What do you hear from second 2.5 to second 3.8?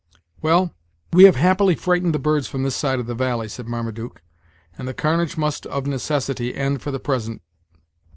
this side of the valley," said